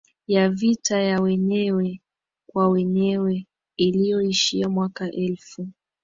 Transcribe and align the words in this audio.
ya 0.27 0.49
vita 0.49 0.99
ya 1.01 1.21
wenyewe 1.21 2.01
kwa 2.47 2.69
wenyewe 2.69 3.47
iliyoishia 3.77 4.69
mwaka 4.69 5.11
elfu 5.11 5.67